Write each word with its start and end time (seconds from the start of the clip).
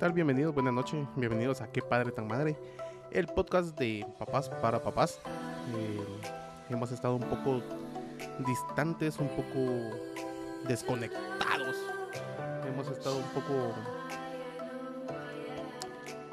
Bienvenidos, 0.00 0.54
buenas 0.54 0.72
noches, 0.72 1.06
bienvenidos 1.16 1.60
a 1.60 1.70
Qué 1.70 1.82
Padre 1.82 2.12
Tan 2.12 2.28
Madre, 2.28 2.56
el 3.10 3.26
podcast 3.26 3.76
de 3.76 4.06
papás 4.16 4.48
para 4.48 4.80
papás. 4.80 5.20
Eh, 5.76 6.20
hemos 6.70 6.92
estado 6.92 7.16
un 7.16 7.28
poco 7.28 7.60
distantes, 8.46 9.18
un 9.18 9.28
poco 9.28 9.58
desconectados. 10.68 11.76
Hemos 12.66 12.88
estado 12.88 13.18
un 13.18 13.28
poco... 13.34 13.74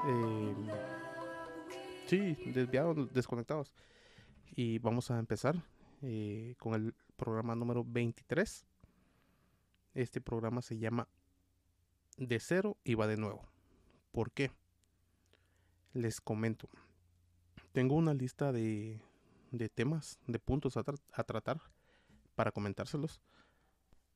Eh, 0.08 0.56
sí, 2.06 2.38
desviados, 2.54 3.12
desconectados. 3.12 3.74
Y 4.56 4.78
vamos 4.78 5.10
a 5.10 5.18
empezar 5.18 5.56
eh, 6.04 6.54
con 6.60 6.76
el 6.76 6.94
programa 7.18 7.56
número 7.56 7.84
23. 7.84 8.66
Este 9.96 10.22
programa 10.22 10.62
se 10.62 10.78
llama 10.78 11.10
De 12.16 12.40
cero 12.40 12.78
y 12.84 12.94
va 12.94 13.08
de 13.08 13.18
nuevo. 13.18 13.55
¿Por 14.16 14.32
qué? 14.32 14.50
Les 15.92 16.22
comento. 16.22 16.70
Tengo 17.74 17.96
una 17.96 18.14
lista 18.14 18.54
de, 18.54 19.02
de 19.52 19.68
temas, 19.68 20.20
de 20.26 20.40
puntos 20.40 20.78
a, 20.78 20.84
tratar 21.26 21.60
para 22.34 22.54
comentárselos 22.54 23.20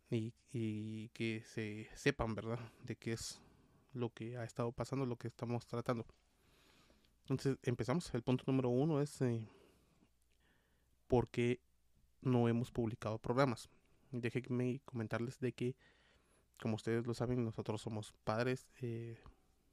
y, 0.09 0.33
y 0.53 1.09
que 1.09 1.43
se 1.43 1.89
sepan, 1.95 2.33
¿verdad? 2.33 2.59
De 2.81 2.95
qué 2.95 3.11
es 3.11 3.41
lo 3.91 4.09
que 4.13 4.37
ha 4.37 4.45
estado 4.45 4.71
pasando, 4.71 5.05
lo 5.05 5.17
que 5.17 5.27
estamos 5.27 5.67
tratando. 5.67 6.05
Entonces 7.23 7.57
empezamos. 7.63 8.13
El 8.13 8.23
punto 8.23 8.45
número 8.47 8.69
uno 8.69 9.01
es 9.01 9.21
eh, 9.21 9.49
por 11.09 11.27
qué 11.27 11.59
no 12.21 12.47
hemos 12.47 12.71
publicado 12.71 13.17
programas. 13.19 13.69
Déjenme 14.11 14.79
comentarles 14.85 15.41
de 15.41 15.51
que, 15.51 15.75
como 16.57 16.75
ustedes 16.75 17.05
lo 17.05 17.13
saben, 17.13 17.43
nosotros 17.43 17.81
somos 17.81 18.13
padres, 18.23 18.65
eh, 18.79 19.17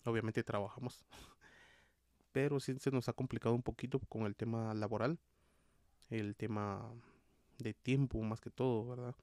obviamente 0.07 0.43
trabajamos, 0.43 1.05
pero 2.33 2.61
sí 2.61 2.79
se 2.79 2.91
nos 2.91 3.09
ha 3.09 3.13
complicado 3.13 3.55
un 3.55 3.63
poquito 3.63 3.99
con 4.01 4.23
el 4.23 4.37
tema 4.37 4.75
laboral, 4.75 5.19
el 6.11 6.37
tema 6.37 6.93
de 7.59 7.75
tiempo 7.75 8.21
más 8.23 8.41
que 8.41 8.51
todo, 8.51 8.87
¿verdad? 8.87 9.15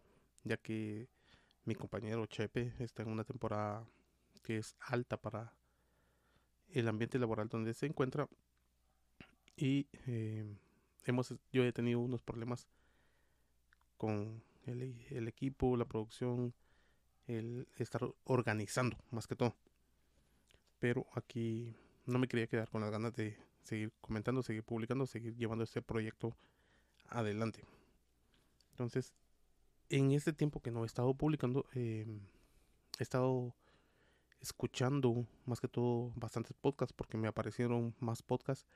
Ya 0.43 0.57
que 0.57 1.07
mi 1.65 1.75
compañero 1.75 2.25
Chepe 2.25 2.73
está 2.79 3.03
en 3.03 3.09
una 3.09 3.23
temporada 3.23 3.87
que 4.41 4.57
es 4.57 4.75
alta 4.79 5.17
para 5.17 5.53
el 6.69 6.87
ambiente 6.87 7.19
laboral 7.19 7.47
donde 7.47 7.73
se 7.73 7.85
encuentra 7.85 8.27
y 9.55 9.87
eh, 10.07 10.45
hemos 11.05 11.33
yo 11.51 11.63
he 11.63 11.71
tenido 11.71 11.99
unos 11.99 12.21
problemas 12.21 12.67
con 13.97 14.43
el, 14.65 15.05
el, 15.09 15.27
equipo, 15.27 15.77
la 15.77 15.85
producción, 15.85 16.53
el 17.27 17.67
estar 17.77 18.01
organizando 18.23 18.97
más 19.11 19.27
que 19.27 19.35
todo. 19.35 19.55
Pero 20.83 21.07
aquí 21.13 21.73
no 22.05 22.19
me 22.19 22.27
quería 22.27 22.45
quedar 22.45 22.69
con 22.69 22.81
las 22.81 22.91
ganas 22.91 23.15
de 23.15 23.37
seguir 23.63 23.93
comentando, 24.01 24.43
seguir 24.43 24.65
publicando, 24.65 25.05
seguir 25.05 25.33
llevando 25.37 25.63
este 25.63 25.81
proyecto 25.81 26.35
adelante. 27.07 27.63
Entonces, 28.71 29.13
en 29.87 30.11
este 30.11 30.33
tiempo 30.33 30.59
que 30.59 30.71
no 30.71 30.83
he 30.83 30.85
estado 30.85 31.13
publicando, 31.13 31.65
eh, 31.73 32.05
he 32.99 33.01
estado 33.01 33.55
escuchando 34.41 35.25
más 35.45 35.61
que 35.61 35.69
todo 35.69 36.11
bastantes 36.17 36.51
podcasts 36.51 36.91
porque 36.91 37.15
me 37.15 37.29
aparecieron 37.29 37.95
más 38.01 38.21
podcasts 38.21 38.67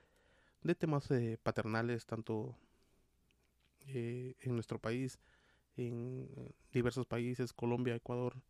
de 0.64 0.76
temas 0.76 1.12
eh, 1.12 1.38
paternales, 1.44 2.06
tanto 2.06 2.56
eh, 3.88 4.34
en 4.40 4.54
nuestro 4.54 4.80
país, 4.80 5.20
en 5.76 6.30
diversos 6.72 7.06
países, 7.06 7.52
Colombia, 7.52 7.96
Ecuador, 7.96 8.42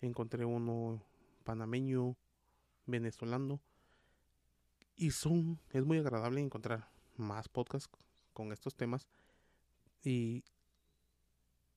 encontré 0.00 0.46
uno 0.46 1.02
panameño, 1.44 2.16
venezolano, 2.86 3.60
y 4.96 5.10
son, 5.10 5.60
es 5.70 5.84
muy 5.84 5.98
agradable 5.98 6.40
encontrar 6.40 6.88
más 7.16 7.48
podcasts 7.48 7.90
con 8.32 8.52
estos 8.52 8.74
temas, 8.74 9.06
y 10.02 10.44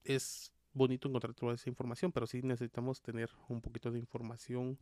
es 0.04 0.52
bonito 0.74 1.08
encontrar 1.08 1.34
toda 1.34 1.54
esa 1.54 1.70
información, 1.70 2.12
pero 2.12 2.28
sí 2.28 2.42
necesitamos 2.42 3.02
tener 3.02 3.30
un 3.48 3.62
poquito 3.62 3.92
de 3.92 4.00
información, 4.00 4.78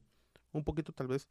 un 0.52 0.64
poquito 0.64 0.92
tal 0.92 1.08
vez 1.08 1.28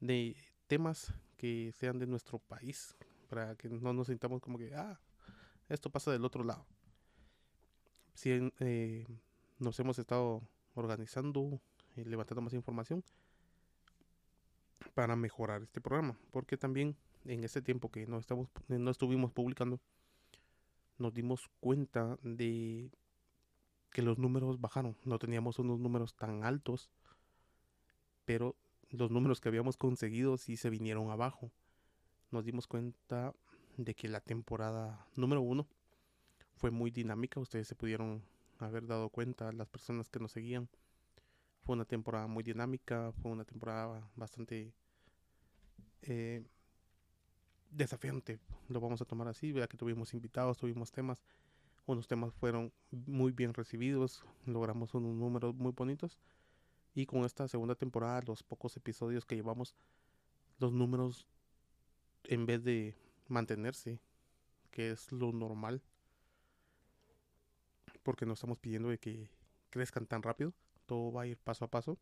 de 0.00 0.36
temas 0.66 1.12
que 1.36 1.72
sean 1.72 1.98
de 1.98 2.06
nuestro 2.06 2.38
país, 2.38 2.96
para 3.28 3.54
que 3.56 3.68
no 3.68 3.92
nos 3.92 4.08
sintamos 4.08 4.40
como 4.40 4.58
que, 4.58 4.74
ah, 4.74 5.00
esto 5.68 5.90
pasa 5.90 6.12
del 6.12 6.24
otro 6.24 6.44
lado. 6.44 6.66
Si 8.14 8.30
eh, 8.60 9.06
nos 9.58 9.78
hemos 9.80 9.98
estado 9.98 10.42
organizando 10.74 11.60
y 11.96 12.04
levantando 12.04 12.42
más 12.42 12.52
información 12.52 13.02
para 14.94 15.16
mejorar 15.16 15.62
este 15.62 15.80
programa, 15.80 16.16
porque 16.30 16.56
también 16.56 16.96
en 17.24 17.44
este 17.44 17.62
tiempo 17.62 17.90
que 17.90 18.06
no 18.06 18.18
estamos 18.18 18.48
no 18.68 18.90
estuvimos 18.90 19.32
publicando 19.32 19.80
nos 20.98 21.12
dimos 21.12 21.50
cuenta 21.60 22.18
de 22.22 22.90
que 23.90 24.02
los 24.02 24.18
números 24.18 24.60
bajaron, 24.60 24.96
no 25.04 25.18
teníamos 25.18 25.58
unos 25.58 25.78
números 25.78 26.14
tan 26.14 26.44
altos, 26.44 26.90
pero 28.24 28.56
los 28.90 29.10
números 29.10 29.40
que 29.40 29.48
habíamos 29.48 29.76
conseguido 29.76 30.36
sí 30.36 30.56
se 30.56 30.70
vinieron 30.70 31.10
abajo. 31.10 31.50
Nos 32.30 32.44
dimos 32.44 32.66
cuenta 32.66 33.34
de 33.76 33.94
que 33.94 34.08
la 34.08 34.20
temporada 34.20 35.06
número 35.16 35.42
uno 35.42 35.66
fue 36.56 36.70
muy 36.70 36.90
dinámica. 36.90 37.40
Ustedes 37.40 37.68
se 37.68 37.74
pudieron 37.74 38.22
haber 38.58 38.86
dado 38.86 39.08
cuenta, 39.10 39.52
las 39.52 39.68
personas 39.68 40.08
que 40.08 40.20
nos 40.20 40.32
seguían. 40.32 40.68
Fue 41.64 41.74
una 41.74 41.84
temporada 41.84 42.26
muy 42.26 42.42
dinámica, 42.42 43.12
fue 43.22 43.30
una 43.30 43.44
temporada 43.44 44.08
bastante 44.16 44.74
eh, 46.06 46.42
desafiante. 47.70 48.38
Lo 48.68 48.80
vamos 48.80 49.00
a 49.00 49.04
tomar 49.04 49.28
así, 49.28 49.52
vea 49.52 49.66
que 49.66 49.76
tuvimos 49.76 50.14
invitados, 50.14 50.58
tuvimos 50.58 50.92
temas. 50.92 51.22
Unos 51.86 52.06
temas 52.06 52.32
fueron 52.32 52.72
muy 52.90 53.32
bien 53.32 53.52
recibidos, 53.52 54.24
logramos 54.46 54.94
unos 54.94 55.14
números 55.14 55.54
muy 55.54 55.72
bonitos. 55.72 56.18
Y 56.94 57.06
con 57.06 57.24
esta 57.24 57.48
segunda 57.48 57.74
temporada, 57.74 58.22
los 58.26 58.42
pocos 58.42 58.76
episodios 58.76 59.26
que 59.26 59.34
llevamos, 59.34 59.74
los 60.58 60.72
números, 60.72 61.26
en 62.24 62.46
vez 62.46 62.62
de 62.62 62.94
mantenerse, 63.28 64.00
que 64.70 64.92
es 64.92 65.10
lo 65.12 65.32
normal, 65.32 65.82
porque 68.02 68.26
no 68.26 68.34
estamos 68.34 68.58
pidiendo 68.58 68.88
de 68.90 68.98
que 68.98 69.28
crezcan 69.70 70.06
tan 70.06 70.22
rápido, 70.22 70.54
todo 70.86 71.12
va 71.12 71.22
a 71.22 71.26
ir 71.26 71.36
paso 71.36 71.64
a 71.64 71.70
paso, 71.70 71.98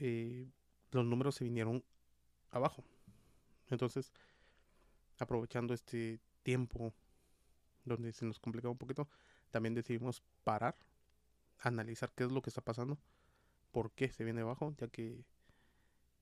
eh, 0.00 0.48
los 0.90 1.04
números 1.04 1.34
se 1.34 1.44
vinieron 1.44 1.84
abajo. 2.50 2.82
Entonces, 3.70 4.12
aprovechando 5.18 5.74
este 5.74 6.20
tiempo 6.42 6.92
donde 7.84 8.12
se 8.12 8.24
nos 8.24 8.38
complica 8.38 8.68
un 8.68 8.78
poquito, 8.78 9.08
también 9.50 9.74
decidimos 9.74 10.22
parar, 10.44 10.76
analizar 11.58 12.12
qué 12.14 12.24
es 12.24 12.32
lo 12.32 12.42
que 12.42 12.50
está 12.50 12.60
pasando, 12.60 12.98
por 13.72 13.90
qué 13.92 14.10
se 14.10 14.24
viene 14.24 14.42
abajo, 14.42 14.74
ya 14.78 14.88
que 14.88 15.24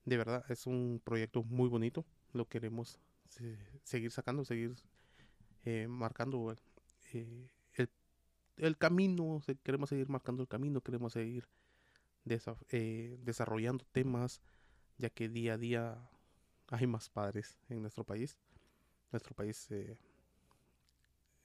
de 0.05 0.17
verdad 0.17 0.43
es 0.49 0.65
un 0.65 1.01
proyecto 1.03 1.43
muy 1.43 1.69
bonito, 1.69 2.05
lo 2.33 2.47
queremos 2.47 2.99
seguir 3.83 4.11
sacando, 4.11 4.45
seguir 4.45 4.75
eh, 5.65 5.87
marcando 5.87 6.55
eh, 7.13 7.49
el, 7.73 7.89
el, 8.57 8.77
camino, 8.77 9.41
queremos 9.63 9.89
seguir 9.89 10.07
marcando 10.07 10.41
el 10.41 10.47
camino, 10.47 10.81
queremos 10.81 11.13
seguir 11.13 11.47
eh, 12.69 13.17
desarrollando 13.21 13.85
temas, 13.91 14.41
ya 14.97 15.09
que 15.09 15.29
día 15.29 15.53
a 15.53 15.57
día 15.57 16.09
hay 16.69 16.87
más 16.87 17.09
padres 17.09 17.57
en 17.69 17.81
nuestro 17.81 18.03
país. 18.03 18.37
Nuestro 19.11 19.33
país 19.35 19.69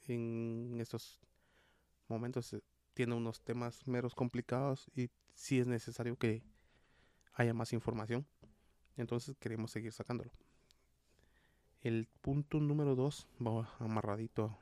en 0.08 0.76
estos 0.80 1.20
momentos 2.08 2.56
tiene 2.94 3.14
unos 3.14 3.40
temas 3.40 3.86
meros 3.86 4.14
complicados 4.14 4.90
y 4.94 5.10
sí 5.34 5.60
es 5.60 5.66
necesario 5.66 6.16
que 6.16 6.42
haya 7.34 7.54
más 7.54 7.72
información. 7.72 8.26
Entonces 8.96 9.36
queremos 9.38 9.70
seguir 9.70 9.92
sacándolo. 9.92 10.30
El 11.80 12.08
punto 12.20 12.60
número 12.60 12.94
2 12.94 13.28
va 13.44 13.74
amarradito 13.78 14.58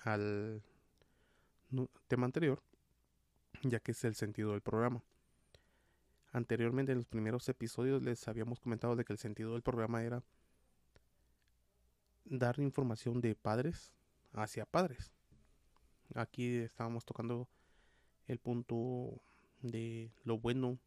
al 0.00 0.62
tema 2.08 2.26
anterior, 2.26 2.62
ya 3.62 3.80
que 3.80 3.92
es 3.92 4.04
el 4.04 4.14
sentido 4.14 4.52
del 4.52 4.60
programa. 4.60 5.02
Anteriormente 6.34 6.90
en 6.90 6.98
los 6.98 7.06
primeros 7.06 7.48
episodios 7.48 8.02
les 8.02 8.26
habíamos 8.26 8.58
comentado 8.58 8.96
de 8.96 9.04
que 9.04 9.12
el 9.12 9.20
sentido 9.20 9.52
del 9.52 9.62
programa 9.62 10.02
era 10.02 10.20
dar 12.24 12.58
información 12.58 13.20
de 13.20 13.36
padres 13.36 13.92
hacia 14.32 14.66
padres. 14.66 15.12
Aquí 16.16 16.56
estábamos 16.56 17.04
tocando 17.04 17.48
el 18.26 18.40
punto 18.40 19.22
de 19.62 20.10
lo 20.24 20.36
bueno, 20.40 20.80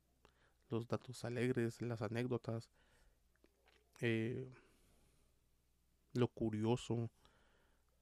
los 0.70 0.86
datos 0.86 1.24
alegres, 1.24 1.82
las 1.82 2.02
anécdotas, 2.02 2.70
eh, 4.02 4.54
lo 6.12 6.28
curioso, 6.28 7.10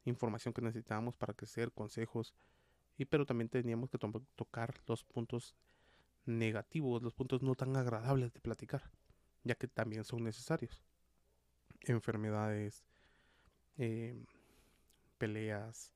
información 0.04 0.52
que 0.52 0.64
necesitábamos 0.64 1.16
para 1.16 1.36
crecer, 1.36 1.72
consejos, 1.72 2.34
y 2.98 3.06
pero 3.06 3.24
también 3.24 3.50
teníamos 3.50 3.92
que 3.92 4.00
tocar 4.36 4.74
los 4.88 5.04
puntos 5.04 5.56
negativos, 6.26 7.02
los 7.02 7.14
puntos 7.14 7.42
no 7.42 7.56
tan 7.56 7.76
agradables 7.76 8.34
de 8.34 8.40
platicar, 8.40 8.92
ya 9.44 9.56
que 9.56 9.68
también 9.68 10.04
son 10.04 10.24
necesarios. 10.24 10.84
Enfermedades, 11.82 12.84
eh, 13.78 14.24
peleas, 15.18 15.94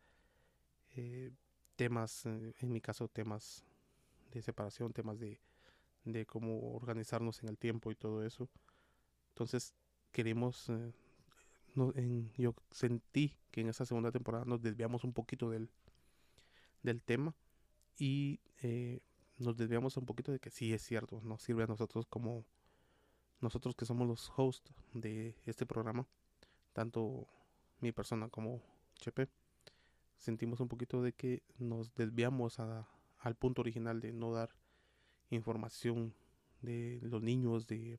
eh, 0.96 1.32
temas, 1.76 2.26
en 2.26 2.72
mi 2.72 2.82
caso 2.82 3.08
temas 3.08 3.64
de 4.32 4.42
separación, 4.42 4.94
temas 4.94 5.20
de, 5.20 5.40
de 6.06 6.26
cómo 6.26 6.74
organizarnos 6.74 7.42
en 7.42 7.50
el 7.50 7.58
tiempo 7.58 7.92
y 7.92 7.96
todo 7.96 8.24
eso. 8.24 8.50
Entonces 9.30 9.74
queremos, 10.12 10.70
en, 11.96 12.32
yo 12.38 12.56
sentí 12.72 13.38
que 13.52 13.62
en 13.62 13.70
esa 13.70 13.86
segunda 13.86 14.12
temporada 14.12 14.46
nos 14.46 14.62
desviamos 14.62 15.04
un 15.04 15.14
poquito 15.14 15.50
del, 15.50 15.70
del 16.84 17.02
tema 17.02 17.36
y 17.98 18.40
eh, 18.62 19.00
nos 19.40 19.56
desviamos 19.56 19.98
un 19.98 20.06
poquito 20.06 20.32
de 20.32 20.40
que 20.40 20.52
sí 20.52 20.74
es 20.74 20.82
cierto, 20.82 21.22
nos 21.24 21.42
sirve 21.42 21.64
a 21.64 21.68
nosotros 21.68 22.06
como 22.06 22.46
nosotros 23.40 23.76
que 23.76 23.86
somos 23.86 24.08
los 24.08 24.32
hosts 24.36 24.74
de 24.94 25.36
este 25.46 25.66
programa, 25.66 26.06
tanto 26.74 27.28
mi 27.80 27.92
persona 27.92 28.28
como 28.30 28.62
Chepe, 28.96 29.30
sentimos 30.18 30.60
un 30.60 30.68
poquito 30.68 31.02
de 31.02 31.14
que 31.14 31.42
nos 31.58 31.94
desviamos 31.96 32.60
al 32.60 33.36
punto 33.36 33.62
original 33.62 34.02
de 34.02 34.12
no 34.12 34.34
dar 34.34 34.50
información 35.30 36.14
de 36.62 37.00
los 37.02 37.22
niños, 37.22 37.66
de, 37.66 37.98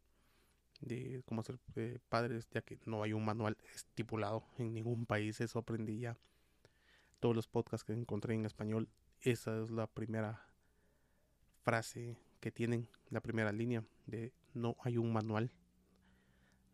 de 0.82 1.22
cómo 1.24 1.42
ser 1.42 1.58
eh, 1.76 1.98
padres, 2.10 2.48
ya 2.50 2.60
que 2.60 2.78
no 2.84 3.02
hay 3.02 3.14
un 3.14 3.24
manual 3.24 3.56
estipulado 3.74 4.44
en 4.58 4.74
ningún 4.74 5.06
país, 5.06 5.40
eso 5.40 5.58
aprendí 5.58 6.00
ya. 6.00 6.18
Todos 7.18 7.34
los 7.34 7.48
podcasts 7.48 7.84
que 7.84 7.94
encontré 7.94 8.34
en 8.34 8.44
español, 8.44 8.90
esa 9.22 9.62
es 9.62 9.70
la 9.70 9.86
primera 9.86 10.49
frase 11.62 12.16
que 12.40 12.50
tienen, 12.50 12.88
la 13.10 13.20
primera 13.20 13.52
línea 13.52 13.84
de 14.06 14.32
no 14.54 14.76
hay 14.80 14.98
un 14.98 15.12
manual. 15.12 15.50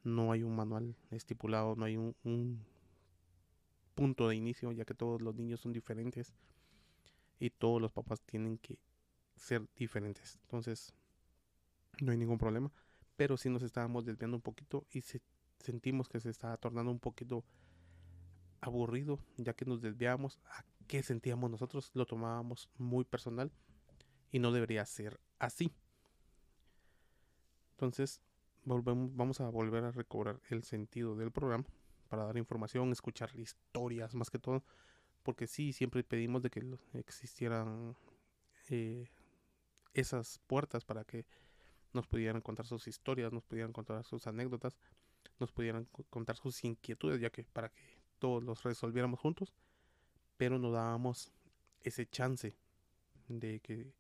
No 0.05 0.31
hay 0.31 0.45
un 0.45 0.55
manual 0.55 0.95
estipulado, 1.11 1.75
no 1.75 1.85
hay 1.85 1.97
un, 1.97 2.15
un 2.23 2.65
punto 3.95 4.29
de 4.29 4.37
inicio, 4.37 4.71
ya 4.71 4.85
que 4.85 4.95
todos 4.95 5.21
los 5.21 5.35
niños 5.35 5.61
son 5.61 5.73
diferentes 5.73 6.33
y 7.41 7.51
todos 7.51 7.81
los 7.81 7.93
papás 7.93 8.21
tienen 8.23 8.59
que 8.59 8.79
ser 9.35 9.67
diferentes. 9.77 10.39
Entonces, 10.43 10.95
no 12.01 12.13
hay 12.13 12.19
ningún 12.19 12.39
problema. 12.39 12.71
Pero 13.17 13.37
si 13.37 13.51
nos 13.51 13.63
estábamos 13.63 14.05
desviando 14.05 14.37
un 14.37 14.43
poquito 14.43 14.87
y 14.93 15.03
sentimos 15.59 16.09
que 16.09 16.21
se 16.21 16.31
estaba 16.31 16.57
tornando 16.57 16.93
un 16.93 17.01
poquito 17.01 17.45
aburrido, 18.61 19.19
ya 19.39 19.55
que 19.55 19.65
nos 19.65 19.81
desviamos 19.81 20.39
a 20.45 20.65
qué 20.87 21.03
sentíamos 21.03 21.51
nosotros, 21.51 21.91
lo 21.95 22.07
tomábamos 22.07 22.69
muy 22.79 23.05
personal 23.05 23.51
y 24.33 24.39
no 24.39 24.53
debería 24.53 24.85
ser 24.85 25.21
así. 25.39 25.73
Entonces, 27.73 28.21
volvemos, 28.65 29.15
vamos 29.15 29.41
a 29.41 29.49
volver 29.49 29.85
a 29.85 29.93
recobrar 29.93 30.41
el 30.51 30.65
sentido 30.65 31.17
del 31.17 31.31
programa 31.31 31.65
para 32.09 32.25
dar 32.25 32.37
información, 32.37 32.93
escuchar 32.93 33.35
historias 33.37 34.15
más 34.15 34.31
que 34.31 34.39
todo, 34.39 34.65
porque 35.23 35.47
sí, 35.47 35.73
siempre 35.73 36.05
pedimos 36.05 36.43
de 36.43 36.51
que 36.51 36.63
existieran 36.95 37.97
eh, 38.69 39.09
esas 39.95 40.41
puertas 40.47 40.85
para 40.85 41.05
que 41.05 41.27
nos 41.93 42.07
pudieran 42.07 42.41
contar 42.41 42.67
sus 42.67 42.87
historias, 42.87 43.33
nos 43.33 43.45
pudieran 43.45 43.73
contar 43.73 44.05
sus 44.05 44.27
anécdotas, 44.27 44.77
nos 45.39 45.53
pudieran 45.53 45.87
contar 46.11 46.37
sus 46.37 46.65
inquietudes, 46.65 47.21
ya 47.21 47.31
que 47.31 47.45
para 47.45 47.71
que 47.71 47.83
todos 48.19 48.43
los 48.45 48.63
resolviéramos 48.63 49.21
juntos, 49.21 49.53
pero 50.37 50.59
no 50.59 50.71
dábamos 50.71 51.33
ese 51.83 52.07
chance 52.07 52.57
de 53.29 53.61
que 53.61 53.93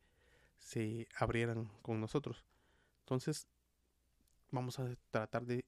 se 0.58 1.08
abrieran 1.16 1.70
con 1.82 2.00
nosotros. 2.00 2.44
Entonces, 3.00 3.46
vamos 4.50 4.78
a 4.78 4.96
tratar 5.10 5.46
de 5.46 5.64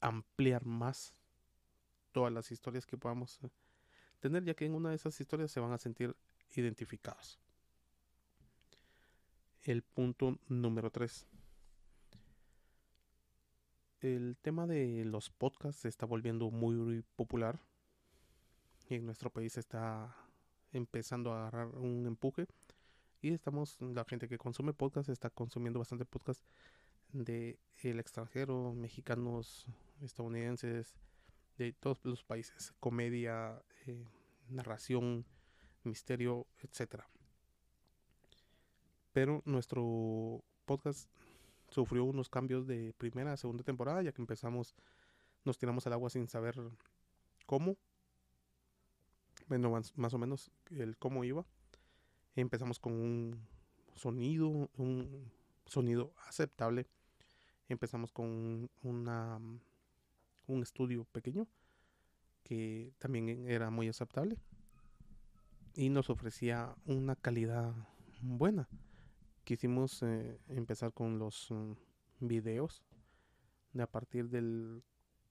ampliar 0.00 0.64
más 0.64 1.14
todas 2.12 2.32
las 2.32 2.50
historias 2.50 2.86
que 2.86 2.96
podamos 2.96 3.38
eh, 3.42 3.50
tener, 4.20 4.44
ya 4.44 4.54
que 4.54 4.64
en 4.64 4.74
una 4.74 4.90
de 4.90 4.96
esas 4.96 5.20
historias 5.20 5.50
se 5.50 5.60
van 5.60 5.72
a 5.72 5.78
sentir 5.78 6.16
identificados. 6.54 7.38
El 9.62 9.82
punto 9.82 10.38
número 10.48 10.90
3. 10.90 11.26
El 14.00 14.36
tema 14.40 14.66
de 14.66 15.04
los 15.04 15.30
podcasts 15.30 15.82
se 15.82 15.88
está 15.88 16.06
volviendo 16.06 16.50
muy 16.50 17.02
popular. 17.16 17.60
Y 18.88 18.94
en 18.94 19.06
nuestro 19.06 19.28
país 19.28 19.58
está 19.58 20.16
empezando 20.72 21.32
a 21.32 21.40
agarrar 21.40 21.66
un 21.68 22.06
empuje. 22.06 22.46
Y 23.20 23.32
estamos, 23.32 23.76
la 23.80 24.04
gente 24.04 24.28
que 24.28 24.38
consume 24.38 24.72
podcast 24.72 25.08
está 25.08 25.30
consumiendo 25.30 25.80
bastante 25.80 26.04
podcast 26.04 26.44
de 27.12 27.58
el 27.82 27.98
extranjero, 27.98 28.74
mexicanos, 28.74 29.66
estadounidenses, 30.00 30.94
de 31.56 31.72
todos 31.72 32.04
los 32.04 32.22
países, 32.22 32.72
comedia, 32.78 33.60
eh, 33.86 34.04
narración, 34.48 35.26
misterio, 35.82 36.46
etcétera. 36.62 37.08
Pero 39.12 39.42
nuestro 39.44 40.44
podcast 40.64 41.10
sufrió 41.68 42.04
unos 42.04 42.28
cambios 42.28 42.66
de 42.66 42.94
primera 42.98 43.32
a 43.32 43.36
segunda 43.36 43.64
temporada, 43.64 44.02
ya 44.02 44.12
que 44.12 44.22
empezamos, 44.22 44.76
nos 45.44 45.58
tiramos 45.58 45.86
al 45.86 45.94
agua 45.94 46.10
sin 46.10 46.28
saber 46.28 46.54
cómo. 47.46 47.76
Bueno, 49.48 49.70
más, 49.70 50.14
o 50.14 50.18
menos 50.18 50.52
el 50.70 50.96
cómo 50.96 51.24
iba. 51.24 51.44
Empezamos 52.40 52.78
con 52.78 52.92
un 52.92 53.46
sonido, 53.94 54.70
un 54.76 55.30
sonido 55.66 56.12
aceptable. 56.26 56.86
Empezamos 57.68 58.12
con 58.12 58.70
una, 58.82 59.38
un 60.46 60.62
estudio 60.62 61.04
pequeño 61.04 61.46
que 62.42 62.92
también 62.98 63.48
era 63.48 63.70
muy 63.70 63.88
aceptable 63.88 64.38
y 65.74 65.90
nos 65.90 66.08
ofrecía 66.10 66.74
una 66.86 67.14
calidad 67.14 67.74
buena 68.22 68.68
quisimos 69.48 70.02
eh, 70.02 70.38
empezar 70.48 70.92
con 70.92 71.18
los 71.18 71.50
mm, 71.50 71.72
videos 72.20 72.84
de 73.72 73.82
a 73.82 73.86
partir 73.86 74.28
del 74.28 74.82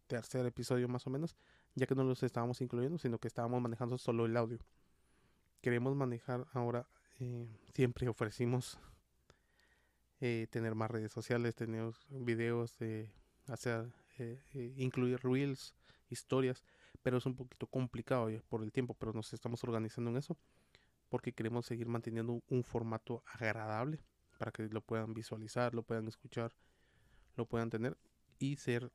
tercer 0.07 0.43
episodio 0.47 0.87
más 0.87 1.05
o 1.05 1.11
menos, 1.11 1.37
ya 1.75 1.85
que 1.85 1.93
no 1.93 2.03
los 2.03 2.23
estábamos 2.23 2.59
incluyendo, 2.61 2.97
sino 2.97 3.19
que 3.19 3.27
estábamos 3.27 3.61
manejando 3.61 3.99
solo 3.99 4.25
el 4.25 4.35
audio. 4.35 4.57
Queremos 5.61 5.95
manejar 5.95 6.47
ahora, 6.53 6.87
eh, 7.19 7.47
siempre 7.73 8.07
ofrecimos 8.07 8.79
eh, 10.19 10.47
tener 10.49 10.75
más 10.75 10.91
redes 10.91 11.11
sociales, 11.11 11.55
tener 11.55 11.91
videos, 12.09 12.77
hacer, 13.47 13.91
incluir 14.75 15.19
reels, 15.23 15.75
historias, 16.09 16.63
pero 17.01 17.17
es 17.17 17.25
un 17.25 17.35
poquito 17.35 17.67
complicado 17.67 18.29
por 18.49 18.63
el 18.63 18.71
tiempo, 18.71 18.93
pero 18.93 19.13
nos 19.13 19.33
estamos 19.33 19.63
organizando 19.63 20.09
en 20.09 20.17
eso 20.17 20.37
porque 21.09 21.33
queremos 21.33 21.65
seguir 21.65 21.87
manteniendo 21.87 22.41
un 22.47 22.63
formato 22.63 23.23
agradable 23.25 23.99
para 24.37 24.51
que 24.51 24.63
lo 24.63 24.81
puedan 24.81 25.13
visualizar, 25.13 25.73
lo 25.73 25.83
puedan 25.83 26.07
escuchar, 26.07 26.53
lo 27.35 27.45
puedan 27.45 27.69
tener 27.69 27.97
y 28.39 28.57
ser 28.57 28.91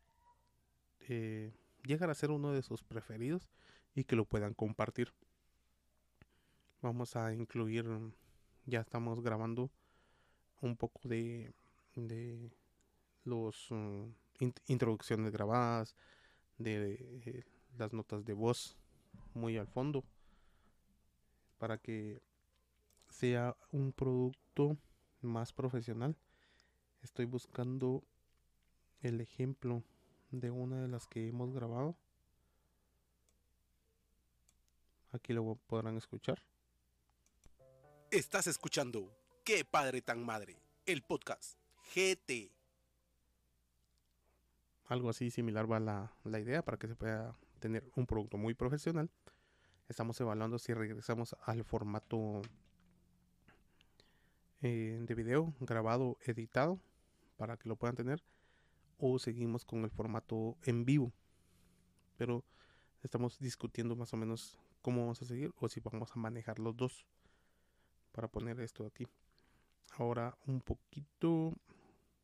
eh, 1.01 1.53
llegar 1.85 2.11
a 2.11 2.15
ser 2.15 2.31
uno 2.31 2.53
de 2.53 2.63
sus 2.63 2.83
preferidos 2.83 3.49
y 3.95 4.05
que 4.05 4.17
lo 4.17 4.25
puedan 4.25 4.55
compartir. 4.55 5.13
Vamos 6.83 7.15
a 7.15 7.33
incluir, 7.33 7.87
ya 8.67 8.81
estamos 8.81 9.23
grabando 9.23 9.71
un 10.61 10.77
poco 10.77 11.09
de, 11.09 11.55
de 11.95 12.51
los 13.23 13.69
mm, 13.71 14.09
introducciones 14.67 15.31
grabadas, 15.31 15.95
de 16.59 17.23
eh, 17.25 17.45
las 17.79 17.93
notas 17.93 18.25
de 18.25 18.33
voz 18.33 18.77
muy 19.33 19.59
al 19.59 19.69
fondo 19.69 20.05
para 21.59 21.79
que 21.79 22.21
sea 23.09 23.57
un 23.71 23.93
producto 23.93 24.77
más 25.21 25.53
profesional. 25.53 26.17
Estoy 27.03 27.27
buscando 27.27 28.03
el 29.03 29.21
ejemplo 29.21 29.85
de 30.33 30.51
una 30.51 30.83
de 30.83 30.89
las 30.89 31.07
que 31.07 31.29
hemos 31.29 31.53
grabado. 31.53 31.97
Aquí 35.13 35.33
lo 35.33 35.55
podrán 35.69 35.97
escuchar. 35.97 36.43
Estás 38.13 38.47
escuchando 38.47 39.11
Qué 39.43 39.65
padre 39.65 40.03
tan 40.03 40.23
madre, 40.23 40.61
el 40.85 41.01
podcast 41.01 41.57
GT. 41.95 42.53
Algo 44.85 45.09
así 45.09 45.31
similar 45.31 45.65
va 45.73 45.81
la, 45.81 46.13
la 46.25 46.39
idea 46.39 46.63
para 46.63 46.77
que 46.77 46.89
se 46.89 46.95
pueda 46.95 47.35
tener 47.59 47.91
un 47.97 48.07
producto 48.07 48.37
muy 48.37 48.53
profesional 48.53 49.11
Estamos 49.89 50.21
evaluando 50.21 50.59
si 50.59 50.75
regresamos 50.75 51.35
al 51.47 51.65
formato 51.65 52.43
eh, 54.61 54.99
de 55.01 55.15
video 55.15 55.55
grabado, 55.61 56.19
editado, 56.21 56.83
para 57.39 57.57
que 57.57 57.67
lo 57.67 57.77
puedan 57.77 57.97
tener, 57.97 58.23
o 58.99 59.19
seguimos 59.19 59.65
con 59.65 59.85
el 59.85 59.91
formato 59.91 60.59
en 60.65 60.85
vivo. 60.85 61.15
Pero 62.19 62.45
estamos 63.03 63.39
discutiendo 63.39 63.97
más 63.97 64.13
o 64.13 64.19
menos 64.19 64.59
cómo 64.83 65.01
vamos 65.01 65.23
a 65.23 65.25
seguir 65.25 65.55
o 65.57 65.67
si 65.71 65.81
vamos 65.81 66.11
a 66.15 66.21
manejar 66.21 66.59
los 66.59 66.77
dos 66.77 67.07
para 68.13 68.29
poner 68.29 68.61
esto 68.61 68.87
aquí. 68.87 69.07
Ahora 69.97 70.37
un 70.47 70.61
poquito 70.61 71.55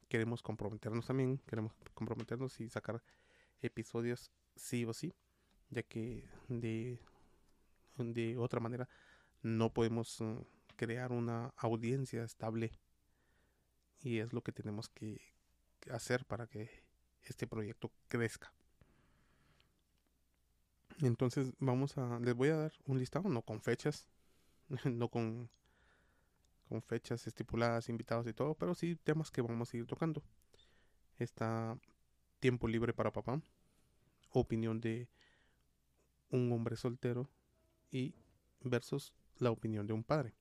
queremos 0.09 0.43
comprometernos 0.43 1.07
también, 1.07 1.39
queremos 1.47 1.73
comprometernos 1.95 2.61
y 2.61 2.69
sacar 2.69 3.03
episodios 3.61 4.31
sí 4.57 4.85
o 4.85 4.95
sí, 4.95 5.15
ya 5.71 5.83
que 5.83 6.25
de, 6.49 6.99
de 7.97 8.37
otra 8.39 8.61
manera 8.61 8.89
no 9.43 9.73
podemos 9.73 10.21
uh, 10.21 10.47
crear 10.77 11.13
una 11.13 11.53
audiencia 11.57 12.25
estable 12.25 12.73
y 14.01 14.19
es 14.19 14.33
lo 14.33 14.43
que 14.43 14.53
tenemos 14.53 14.89
que 14.89 15.21
hacer 15.91 16.25
para 16.25 16.47
que 16.47 16.71
este 17.23 17.47
proyecto 17.47 17.93
crezca. 18.09 18.53
Entonces 21.01 21.53
vamos 21.59 21.97
a, 21.99 22.19
les 22.21 22.35
voy 22.35 22.49
a 22.49 22.57
dar 22.57 22.73
un 22.87 22.99
listado, 22.99 23.29
no 23.29 23.43
con 23.43 23.61
fechas, 23.61 24.09
no 24.85 25.09
con, 25.09 25.51
con 26.69 26.83
fechas 26.83 27.27
estipuladas, 27.27 27.89
invitados 27.89 28.27
y 28.27 28.33
todo, 28.33 28.55
pero 28.55 28.75
sí 28.75 28.97
temas 28.97 29.31
que 29.31 29.43
vamos 29.43 29.73
a 29.73 29.77
ir 29.77 29.87
tocando. 29.87 30.23
Está 31.19 31.79
tiempo 32.39 32.69
libre 32.69 32.93
para 32.93 33.13
papá, 33.13 33.41
opinión 34.31 34.81
de 34.81 35.09
un 36.31 36.53
hombre 36.53 36.77
soltero 36.77 37.29
y 37.91 38.15
versus 38.61 39.13
la 39.39 39.51
opinión 39.51 39.87
de 39.87 39.93
un 39.93 40.05
padre. 40.05 40.35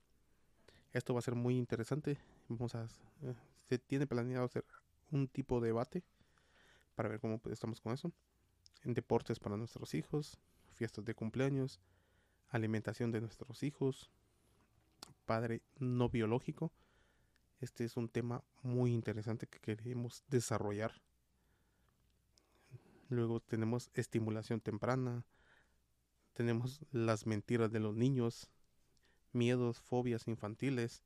Esto 0.94 1.14
va 1.14 1.20
a 1.20 1.24
ser 1.24 1.36
muy 1.36 1.58
interesante. 1.58 2.18
Vamos 2.48 2.76
a, 2.76 2.88
eh, 3.22 3.36
se 3.68 3.80
tiene 3.80 4.08
planeado 4.08 4.46
hacer 4.46 4.66
un 5.12 5.28
tipo 5.28 5.60
de 5.62 5.68
debate 5.68 6.04
para 6.96 7.10
ver 7.10 7.20
cómo 7.20 7.40
estamos 7.52 7.82
con 7.82 7.94
eso. 7.94 8.12
En 8.84 8.94
deportes 8.94 9.40
para 9.40 9.58
nuestros 9.58 9.94
hijos, 9.94 10.40
fiestas 10.74 11.06
de 11.06 11.16
cumpleaños, 11.16 11.80
alimentación 12.50 13.12
de 13.12 13.22
nuestros 13.22 13.64
hijos, 13.64 14.12
padre 15.28 15.62
no 15.78 16.10
biológico. 16.10 16.74
Este 17.60 17.84
es 17.84 17.98
un 17.98 18.10
tema 18.10 18.44
muy 18.64 18.94
interesante 18.94 19.46
que 19.46 19.60
queremos 19.60 20.24
desarrollar. 20.30 21.04
Luego 23.10 23.40
tenemos 23.40 23.92
estimulación 23.94 24.60
temprana, 24.60 25.24
tenemos 26.34 26.82
las 26.92 27.26
mentiras 27.28 27.72
de 27.72 27.80
los 27.80 27.96
niños, 27.96 28.50
miedos, 29.34 29.80
fobias 29.80 30.28
infantiles, 30.28 31.04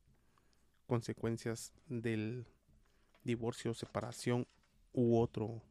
consecuencias 0.88 1.74
del 1.88 2.46
divorcio, 3.24 3.74
separación 3.74 4.48
u 4.94 5.18
otro 5.18 5.62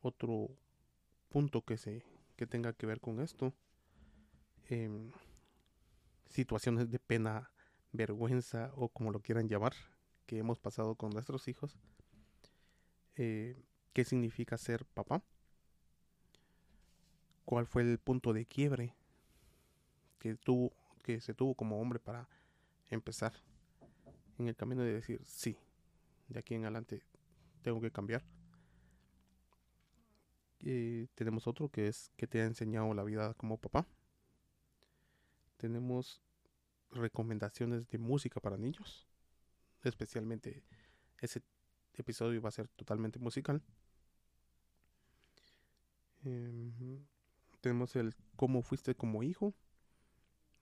otro 0.00 0.48
punto 1.28 1.62
que 1.62 1.76
se 1.76 2.02
que 2.36 2.46
tenga 2.46 2.72
que 2.72 2.86
ver 2.86 3.00
con 3.00 3.20
esto 3.20 3.52
em, 4.68 5.10
situaciones 6.36 6.90
de 6.90 6.98
pena 6.98 7.50
vergüenza 7.92 8.70
o 8.76 8.88
como 8.88 9.10
lo 9.10 9.20
quieran 9.20 9.48
llamar 9.48 9.74
que 10.26 10.38
hemos 10.38 10.58
pasado 10.58 10.94
con 10.94 11.10
nuestros 11.10 11.48
hijos 11.48 11.76
eh, 13.16 13.64
qué 13.92 14.04
significa 14.04 14.58
ser 14.58 14.84
papá 14.84 15.22
cuál 17.44 17.66
fue 17.66 17.82
el 17.82 17.98
punto 17.98 18.32
de 18.32 18.44
quiebre 18.44 18.94
que 20.18 20.36
tuvo 20.36 20.72
que 21.02 21.20
se 21.20 21.34
tuvo 21.34 21.54
como 21.54 21.80
hombre 21.80 21.98
para 21.98 22.28
empezar 22.90 23.32
en 24.38 24.48
el 24.48 24.56
camino 24.56 24.82
de 24.82 24.92
decir 24.92 25.20
sí 25.24 25.56
de 26.28 26.38
aquí 26.38 26.54
en 26.54 26.64
adelante 26.64 27.02
tengo 27.62 27.80
que 27.80 27.90
cambiar 27.90 28.22
y 30.58 31.06
tenemos 31.14 31.46
otro 31.46 31.68
que 31.68 31.88
es 31.88 32.10
que 32.16 32.26
te 32.26 32.40
ha 32.40 32.44
enseñado 32.44 32.92
la 32.94 33.04
vida 33.04 33.34
como 33.34 33.56
papá. 33.58 33.86
Tenemos 35.58 36.20
recomendaciones 36.96 37.88
de 37.88 37.98
música 37.98 38.40
para 38.40 38.56
niños 38.56 39.06
especialmente 39.84 40.64
ese 41.20 41.42
episodio 41.94 42.42
va 42.42 42.48
a 42.48 42.52
ser 42.52 42.68
totalmente 42.68 43.18
musical 43.18 43.62
em, 46.24 47.04
tenemos 47.60 47.96
el 47.96 48.14
cómo 48.36 48.62
fuiste 48.62 48.94
como 48.94 49.22
hijo 49.22 49.54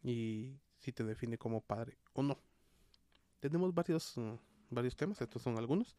y 0.02 0.58
si 0.78 0.92
te 0.92 1.02
define 1.04 1.38
como 1.38 1.62
padre 1.62 1.98
o 2.12 2.22
no. 2.22 2.38
Tenemos 3.40 3.74
varios, 3.74 4.16
mm, 4.16 4.34
varios 4.70 4.96
temas, 4.96 5.20
estos 5.20 5.42
son 5.42 5.58
algunos 5.58 5.96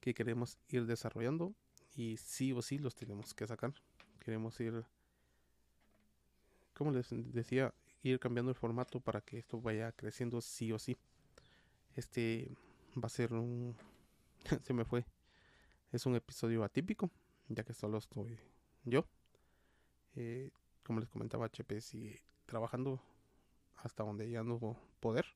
que 0.00 0.14
queremos 0.14 0.58
ir 0.68 0.86
desarrollando 0.86 1.54
y 1.94 2.16
sí 2.16 2.52
o 2.52 2.62
sí 2.62 2.78
los 2.78 2.94
tenemos 2.94 3.34
que 3.34 3.46
sacar. 3.46 3.72
Queremos 4.18 4.58
ir, 4.60 4.84
como 6.74 6.90
les 6.90 7.08
decía, 7.10 7.72
ir 8.02 8.18
cambiando 8.18 8.50
el 8.50 8.56
formato 8.56 9.00
para 9.00 9.20
que 9.20 9.38
esto 9.38 9.60
vaya 9.60 9.92
creciendo 9.92 10.40
sí 10.40 10.72
o 10.72 10.78
sí. 10.78 10.96
Este 11.94 12.56
va 12.96 13.06
a 13.06 13.08
ser 13.08 13.32
un... 13.32 13.76
se 14.62 14.72
me 14.72 14.84
fue. 14.84 15.04
Es 15.92 16.06
un 16.06 16.14
episodio 16.14 16.64
atípico, 16.64 17.10
ya 17.48 17.64
que 17.64 17.74
solo 17.74 17.98
estoy 17.98 18.38
yo. 18.84 19.06
Eh, 20.14 20.50
como 20.82 21.00
les 21.00 21.08
comentaba, 21.08 21.46
HP 21.46 21.80
sigue 21.80 22.22
trabajando 22.46 23.02
hasta 23.76 24.02
donde 24.02 24.30
ya 24.30 24.42
no 24.42 24.76
poder 25.00 25.26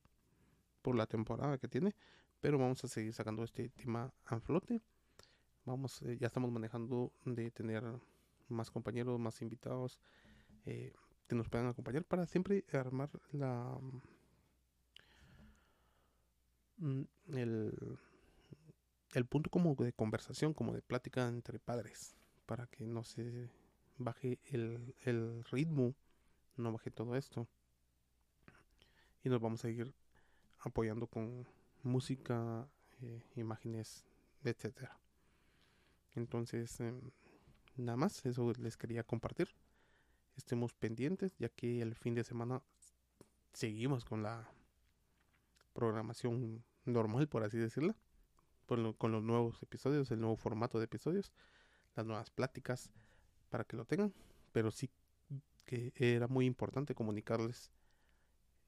por 0.82 0.96
la 0.96 1.06
temporada 1.06 1.58
que 1.58 1.68
tiene. 1.68 1.94
Pero 2.40 2.58
vamos 2.58 2.84
a 2.84 2.88
seguir 2.88 3.12
sacando 3.12 3.42
este 3.42 3.68
tema 3.70 4.12
a 4.26 4.38
flote. 4.38 4.80
Vamos, 5.64 6.02
eh, 6.02 6.18
ya 6.18 6.26
estamos 6.26 6.52
manejando 6.52 7.12
de 7.24 7.50
tener 7.50 7.82
más 8.48 8.70
compañeros, 8.70 9.18
más 9.18 9.40
invitados 9.40 9.98
eh, 10.66 10.92
que 11.26 11.34
nos 11.34 11.48
puedan 11.48 11.68
acompañar 11.68 12.04
para 12.04 12.26
siempre 12.26 12.64
armar 12.72 13.10
la 13.32 13.78
mm, 16.78 17.02
el, 17.34 17.98
el 19.14 19.26
punto 19.26 19.50
como 19.50 19.74
de 19.74 19.92
conversación, 19.92 20.54
como 20.54 20.72
de 20.72 20.82
plática 20.82 21.28
entre 21.28 21.58
padres, 21.58 22.16
para 22.46 22.66
que 22.66 22.86
no 22.86 23.04
se 23.04 23.50
baje 23.98 24.38
el, 24.46 24.94
el 25.04 25.44
ritmo, 25.44 25.94
no 26.56 26.72
baje 26.72 26.90
todo 26.90 27.16
esto 27.16 27.48
y 29.24 29.30
nos 29.30 29.40
vamos 29.40 29.64
a 29.64 29.70
ir 29.70 29.92
apoyando 30.60 31.06
con 31.06 31.46
música, 31.82 32.68
eh, 33.00 33.22
imágenes, 33.36 34.04
etcétera. 34.44 34.98
Entonces, 36.14 36.78
em, 36.80 37.00
nada 37.76 37.96
más, 37.96 38.24
eso 38.26 38.52
les 38.58 38.76
quería 38.76 39.02
compartir. 39.02 39.48
Estemos 40.36 40.72
pendientes, 40.74 41.36
ya 41.38 41.48
que 41.48 41.80
el 41.80 41.94
fin 41.94 42.14
de 42.14 42.24
semana 42.24 42.62
seguimos 43.52 44.04
con 44.04 44.22
la 44.22 44.50
programación 45.72 46.64
normal, 46.84 47.28
por 47.28 47.44
así 47.44 47.58
decirlo, 47.58 47.94
con 48.66 49.12
los 49.12 49.22
nuevos 49.22 49.62
episodios, 49.62 50.10
el 50.10 50.20
nuevo 50.20 50.36
formato 50.36 50.78
de 50.78 50.86
episodios, 50.86 51.32
las 51.94 52.06
nuevas 52.06 52.30
pláticas, 52.30 52.90
para 53.50 53.64
que 53.64 53.76
lo 53.76 53.84
tengan. 53.84 54.12
Pero 54.52 54.70
sí 54.70 54.90
que 55.64 55.92
era 55.96 56.28
muy 56.28 56.46
importante 56.46 56.94
comunicarles 56.94 57.70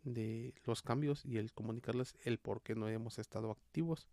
de 0.03 0.55
los 0.65 0.83
cambios 0.83 1.25
y 1.25 1.39
el 1.39 1.53
comunicarles 1.53 2.17
el 2.25 2.39
por 2.39 2.63
qué 2.63 2.75
no 2.75 2.89
hemos 2.89 3.19
estado 3.19 3.51
activos 3.51 4.09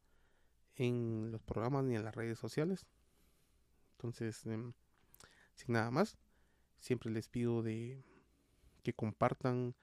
en 0.76 1.32
los 1.32 1.42
programas 1.44 1.84
ni 1.84 1.96
en 1.96 2.04
las 2.04 2.16
redes 2.16 2.40
sociales. 2.40 2.86
Entonces, 3.98 4.46
em, 4.46 4.74
sin 5.54 5.74
nada 5.74 5.92
más, 5.92 6.18
siempre 6.84 7.10
les 7.10 7.30
pido 7.30 7.64
de 7.64 8.04
que 8.84 8.94
compartan, 8.94 9.74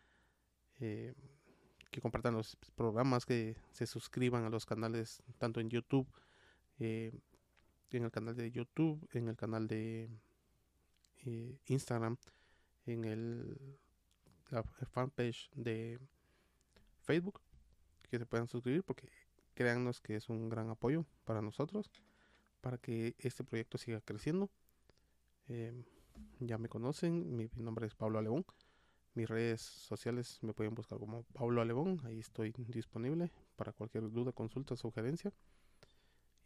eh, 0.80 1.14
que 1.90 2.02
compartan 2.02 2.34
los 2.34 2.56
programas, 2.74 3.24
que 3.24 3.56
se 3.72 3.86
suscriban 3.86 4.44
a 4.44 4.50
los 4.50 4.66
canales 4.66 5.22
tanto 5.38 5.60
en 5.60 5.70
YouTube, 5.70 6.06
eh, 6.78 7.18
en 7.90 8.04
el 8.04 8.10
canal 8.10 8.36
de 8.36 8.50
YouTube, 8.50 9.08
en 9.14 9.28
el 9.28 9.36
canal 9.36 9.66
de 9.66 10.10
eh, 11.24 11.58
Instagram, 11.66 12.18
en 12.84 13.04
el 13.06 13.78
la 14.50 14.62
fanpage 14.62 15.48
de 15.54 15.98
Facebook, 17.02 17.40
que 18.10 18.18
se 18.18 18.26
puedan 18.26 18.46
suscribir 18.46 18.82
porque 18.82 19.08
créannos 19.54 20.00
que 20.00 20.16
es 20.16 20.28
un 20.28 20.50
gran 20.50 20.68
apoyo 20.68 21.06
para 21.24 21.40
nosotros, 21.40 21.90
para 22.60 22.76
que 22.76 23.14
este 23.20 23.42
proyecto 23.42 23.78
siga 23.78 24.02
creciendo. 24.02 24.50
Em, 25.46 25.84
ya 26.38 26.58
me 26.58 26.68
conocen, 26.68 27.36
mi, 27.36 27.48
nombre 27.56 27.86
es 27.86 27.94
Pablo 27.94 28.18
Alebón. 28.18 28.44
Mis 29.14 29.28
redes 29.28 29.60
sociales 29.60 30.38
me 30.42 30.52
pueden 30.54 30.74
buscar 30.74 30.98
como 30.98 31.24
Pablo 31.32 31.60
Alebón, 31.60 32.00
ahí 32.04 32.20
estoy 32.20 32.52
disponible 32.68 33.32
para 33.56 33.72
cualquier 33.72 34.10
duda, 34.10 34.32
consulta, 34.32 34.76
sugerencia. 34.76 35.32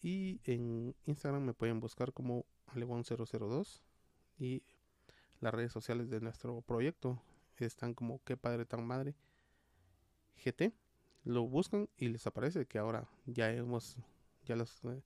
Y 0.01 0.41
en 0.45 0.95
Instagram 1.07 1.43
me 1.43 1.55
pueden 1.55 1.81
buscar 1.81 2.13
como 2.13 2.45
Alebón002 2.69 3.83
y 4.39 4.63
las 5.41 5.55
redes 5.55 5.73
sociales 5.73 6.11
de 6.11 6.21
nuestro 6.21 6.61
proyecto 6.63 7.23
están 7.59 7.95
como 7.95 8.23
qué 8.25 8.37
padre 8.37 8.65
tan 8.65 8.87
madre 8.87 9.15
GT. 10.45 10.73
Lo 11.25 11.47
buscan 11.47 11.89
y 11.97 12.09
les 12.09 12.27
aparece 12.27 12.67
que 12.67 12.79
ahora 12.79 13.09
ya 13.25 13.51
hemos, 13.53 13.97
ya 14.45 14.57
las 14.57 14.85
eh, 14.85 15.03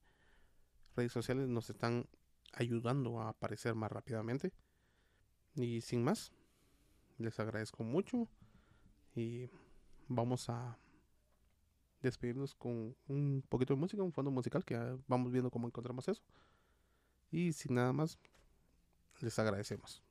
redes 0.95 1.11
sociales 1.11 1.47
nos 1.47 1.69
están 1.69 2.07
ayudando 2.53 3.19
a 3.21 3.29
aparecer 3.29 3.75
más 3.75 3.91
rápidamente. 3.91 4.53
Y 5.55 5.81
sin 5.81 6.03
más, 6.03 6.31
les 7.17 7.39
agradezco 7.39 7.83
mucho 7.83 8.27
y 9.15 9.49
vamos 10.07 10.49
a 10.49 10.77
despedirnos 12.01 12.55
con 12.55 12.95
un 13.07 13.43
poquito 13.49 13.73
de 13.73 13.79
música, 13.79 14.03
un 14.03 14.13
fondo 14.13 14.31
musical, 14.31 14.63
que 14.63 14.77
vamos 15.07 15.31
viendo 15.31 15.51
cómo 15.51 15.67
encontramos 15.67 16.07
eso. 16.07 16.23
Y 17.31 17.53
sin 17.53 17.75
nada 17.75 17.93
más, 17.93 18.17
les 19.19 19.37
agradecemos. 19.37 20.01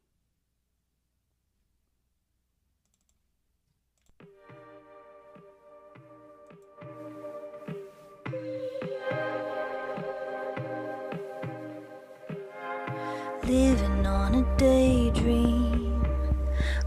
Daydream. 14.58 16.04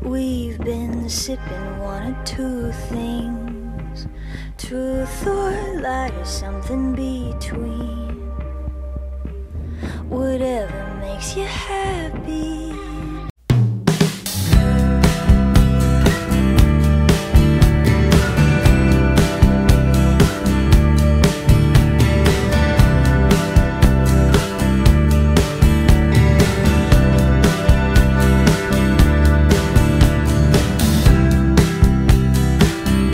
We've 0.01 0.59
been 0.59 1.09
sipping 1.09 1.79
one 1.79 2.13
or 2.13 2.23
two 2.25 2.71
things, 2.89 4.07
truth 4.57 5.25
or 5.25 5.79
lie 5.81 6.11
or 6.13 6.25
something 6.25 6.93
between. 6.93 8.27
Whatever 10.09 10.97
makes 10.99 11.37
you 11.37 11.45
happy. 11.45 13.00